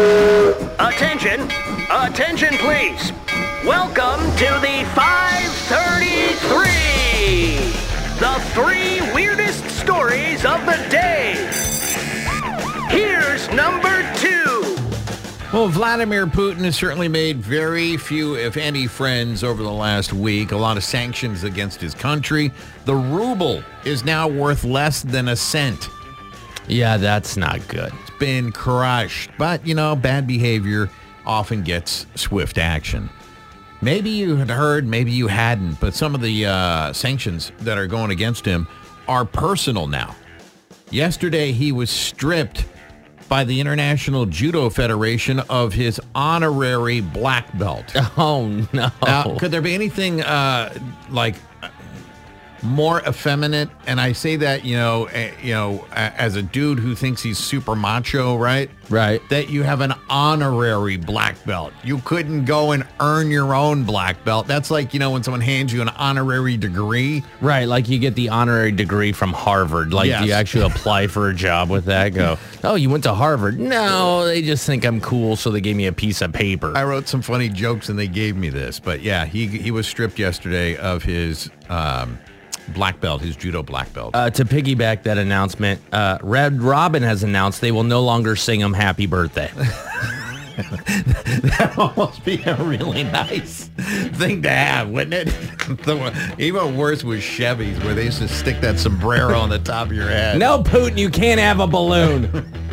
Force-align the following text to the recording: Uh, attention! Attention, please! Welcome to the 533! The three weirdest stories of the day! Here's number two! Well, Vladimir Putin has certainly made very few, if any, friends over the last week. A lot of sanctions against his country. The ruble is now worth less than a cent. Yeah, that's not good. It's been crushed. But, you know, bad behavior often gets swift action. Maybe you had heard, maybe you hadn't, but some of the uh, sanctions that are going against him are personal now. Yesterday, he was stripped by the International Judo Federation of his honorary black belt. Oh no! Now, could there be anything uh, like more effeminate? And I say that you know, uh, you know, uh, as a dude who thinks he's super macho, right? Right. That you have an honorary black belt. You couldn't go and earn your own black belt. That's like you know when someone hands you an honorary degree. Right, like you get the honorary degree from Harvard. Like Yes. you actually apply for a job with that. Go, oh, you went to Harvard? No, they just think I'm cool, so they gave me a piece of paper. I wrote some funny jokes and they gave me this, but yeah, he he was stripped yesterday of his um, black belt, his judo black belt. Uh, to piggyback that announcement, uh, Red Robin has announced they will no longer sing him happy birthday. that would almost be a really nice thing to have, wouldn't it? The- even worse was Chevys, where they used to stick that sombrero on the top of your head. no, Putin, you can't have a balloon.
Uh, 0.00 0.54
attention! 0.78 1.50
Attention, 1.90 2.50
please! 2.58 3.10
Welcome 3.66 4.20
to 4.36 4.46
the 4.60 4.84
533! 4.94 7.56
The 8.20 8.38
three 8.54 9.00
weirdest 9.12 9.68
stories 9.70 10.44
of 10.44 10.64
the 10.66 10.76
day! 10.88 11.34
Here's 12.88 13.50
number 13.50 14.08
two! 14.18 14.76
Well, 15.52 15.66
Vladimir 15.66 16.28
Putin 16.28 16.58
has 16.58 16.76
certainly 16.76 17.08
made 17.08 17.38
very 17.38 17.96
few, 17.96 18.36
if 18.36 18.56
any, 18.56 18.86
friends 18.86 19.42
over 19.42 19.64
the 19.64 19.72
last 19.72 20.12
week. 20.12 20.52
A 20.52 20.56
lot 20.56 20.76
of 20.76 20.84
sanctions 20.84 21.42
against 21.42 21.80
his 21.80 21.94
country. 21.94 22.52
The 22.84 22.94
ruble 22.94 23.64
is 23.84 24.04
now 24.04 24.28
worth 24.28 24.62
less 24.62 25.02
than 25.02 25.26
a 25.26 25.34
cent. 25.34 25.88
Yeah, 26.68 26.96
that's 26.96 27.36
not 27.36 27.66
good. 27.68 27.92
It's 28.02 28.18
been 28.18 28.52
crushed. 28.52 29.30
But, 29.38 29.66
you 29.66 29.74
know, 29.74 29.96
bad 29.96 30.26
behavior 30.26 30.90
often 31.26 31.62
gets 31.62 32.06
swift 32.14 32.58
action. 32.58 33.10
Maybe 33.80 34.10
you 34.10 34.36
had 34.36 34.50
heard, 34.50 34.86
maybe 34.86 35.12
you 35.12 35.28
hadn't, 35.28 35.80
but 35.80 35.94
some 35.94 36.14
of 36.14 36.20
the 36.20 36.46
uh, 36.46 36.92
sanctions 36.92 37.52
that 37.60 37.78
are 37.78 37.86
going 37.86 38.10
against 38.10 38.44
him 38.44 38.66
are 39.06 39.24
personal 39.24 39.86
now. 39.86 40.16
Yesterday, 40.90 41.52
he 41.52 41.70
was 41.70 41.90
stripped 41.90 42.64
by 43.28 43.44
the 43.44 43.60
International 43.60 44.26
Judo 44.26 44.70
Federation 44.70 45.40
of 45.40 45.74
his 45.74 46.00
honorary 46.14 47.00
black 47.00 47.56
belt. 47.58 47.94
Oh 48.16 48.48
no! 48.72 48.90
Now, 49.04 49.36
could 49.38 49.50
there 49.52 49.60
be 49.60 49.74
anything 49.74 50.22
uh, 50.22 50.76
like 51.10 51.36
more 52.62 53.00
effeminate? 53.06 53.68
And 53.86 54.00
I 54.00 54.12
say 54.12 54.36
that 54.36 54.64
you 54.64 54.76
know, 54.76 55.08
uh, 55.08 55.30
you 55.42 55.52
know, 55.52 55.84
uh, 55.92 56.10
as 56.16 56.36
a 56.36 56.42
dude 56.42 56.78
who 56.78 56.94
thinks 56.94 57.22
he's 57.22 57.38
super 57.38 57.74
macho, 57.76 58.36
right? 58.36 58.70
Right. 58.90 59.20
That 59.28 59.50
you 59.50 59.62
have 59.64 59.80
an 59.82 59.92
honorary 60.08 60.96
black 60.96 61.42
belt. 61.44 61.72
You 61.84 61.98
couldn't 61.98 62.46
go 62.46 62.72
and 62.72 62.86
earn 63.00 63.30
your 63.30 63.54
own 63.54 63.84
black 63.84 64.24
belt. 64.24 64.46
That's 64.46 64.70
like 64.70 64.94
you 64.94 65.00
know 65.00 65.10
when 65.10 65.22
someone 65.22 65.40
hands 65.40 65.72
you 65.72 65.82
an 65.82 65.88
honorary 65.90 66.56
degree. 66.56 67.22
Right, 67.40 67.66
like 67.66 67.88
you 67.88 67.98
get 67.98 68.14
the 68.14 68.30
honorary 68.30 68.72
degree 68.72 69.12
from 69.12 69.32
Harvard. 69.32 69.92
Like 69.92 70.08
Yes. 70.08 70.24
you 70.26 70.32
actually 70.32 70.64
apply 70.64 71.06
for 71.08 71.28
a 71.28 71.34
job 71.34 71.68
with 71.70 71.84
that. 71.86 72.14
Go, 72.14 72.38
oh, 72.64 72.74
you 72.76 72.88
went 72.90 73.04
to 73.04 73.14
Harvard? 73.14 73.58
No, 73.58 74.24
they 74.26 74.40
just 74.42 74.66
think 74.66 74.84
I'm 74.86 75.00
cool, 75.00 75.36
so 75.36 75.50
they 75.50 75.60
gave 75.60 75.76
me 75.76 75.86
a 75.86 75.92
piece 75.92 76.22
of 76.22 76.32
paper. 76.32 76.72
I 76.74 76.84
wrote 76.84 77.08
some 77.08 77.20
funny 77.22 77.48
jokes 77.48 77.88
and 77.90 77.98
they 77.98 78.08
gave 78.08 78.36
me 78.36 78.48
this, 78.48 78.80
but 78.80 79.02
yeah, 79.02 79.26
he 79.26 79.46
he 79.46 79.70
was 79.70 79.86
stripped 79.86 80.18
yesterday 80.18 80.76
of 80.76 81.02
his 81.02 81.50
um, 81.68 82.18
black 82.74 83.00
belt, 83.00 83.20
his 83.22 83.36
judo 83.36 83.62
black 83.62 83.92
belt. 83.92 84.14
Uh, 84.14 84.30
to 84.30 84.44
piggyback 84.44 85.02
that 85.04 85.18
announcement, 85.18 85.80
uh, 85.92 86.18
Red 86.22 86.60
Robin 86.62 87.02
has 87.02 87.22
announced 87.22 87.60
they 87.60 87.72
will 87.72 87.84
no 87.84 88.02
longer 88.02 88.36
sing 88.36 88.60
him 88.60 88.72
happy 88.72 89.06
birthday. 89.06 89.50
that 90.58 91.74
would 91.76 91.90
almost 91.96 92.24
be 92.24 92.42
a 92.44 92.54
really 92.56 93.04
nice 93.04 93.64
thing 94.14 94.42
to 94.42 94.48
have, 94.50 94.88
wouldn't 94.88 95.14
it? 95.14 95.28
The- 95.68 96.34
even 96.38 96.76
worse 96.78 97.04
was 97.04 97.20
Chevys, 97.20 97.82
where 97.84 97.94
they 97.94 98.06
used 98.06 98.18
to 98.20 98.28
stick 98.28 98.60
that 98.62 98.78
sombrero 98.78 99.38
on 99.38 99.50
the 99.50 99.58
top 99.58 99.88
of 99.88 99.92
your 99.92 100.08
head. 100.08 100.38
no, 100.38 100.62
Putin, 100.62 100.96
you 100.96 101.10
can't 101.10 101.38
have 101.38 101.60
a 101.60 101.66
balloon. 101.66 102.50